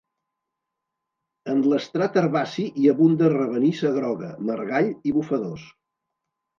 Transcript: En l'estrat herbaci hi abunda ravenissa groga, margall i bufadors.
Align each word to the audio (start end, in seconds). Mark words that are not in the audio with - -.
En 1.55 1.61
l'estrat 1.73 2.19
herbaci 2.23 2.67
hi 2.85 2.89
abunda 2.95 3.31
ravenissa 3.37 3.95
groga, 4.01 4.35
margall 4.53 4.93
i 5.11 5.19
bufadors. 5.23 5.73